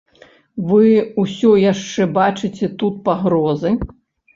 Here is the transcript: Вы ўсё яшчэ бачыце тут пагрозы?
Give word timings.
Вы 0.69 0.87
ўсё 1.25 1.53
яшчэ 1.73 2.11
бачыце 2.19 2.75
тут 2.83 2.93
пагрозы? 3.09 3.81